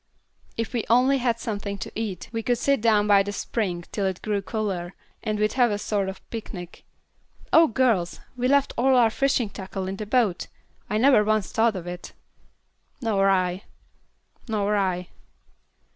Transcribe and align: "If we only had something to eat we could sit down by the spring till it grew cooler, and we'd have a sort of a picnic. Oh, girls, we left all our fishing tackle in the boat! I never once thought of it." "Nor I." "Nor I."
"If 0.57 0.73
we 0.73 0.83
only 0.89 1.19
had 1.19 1.37
something 1.39 1.77
to 1.77 1.91
eat 1.93 2.27
we 2.31 2.41
could 2.41 2.57
sit 2.57 2.81
down 2.81 3.05
by 3.05 3.21
the 3.21 3.31
spring 3.31 3.83
till 3.91 4.07
it 4.07 4.23
grew 4.23 4.41
cooler, 4.41 4.95
and 5.21 5.37
we'd 5.37 5.53
have 5.53 5.69
a 5.69 5.77
sort 5.77 6.09
of 6.09 6.17
a 6.17 6.21
picnic. 6.31 6.83
Oh, 7.53 7.67
girls, 7.67 8.19
we 8.35 8.47
left 8.47 8.73
all 8.79 8.95
our 8.95 9.11
fishing 9.11 9.49
tackle 9.51 9.87
in 9.87 9.97
the 9.97 10.07
boat! 10.07 10.47
I 10.89 10.97
never 10.97 11.23
once 11.23 11.51
thought 11.51 11.75
of 11.75 11.85
it." 11.85 12.13
"Nor 12.99 13.29
I." 13.29 13.61
"Nor 14.47 14.75
I." 14.75 15.09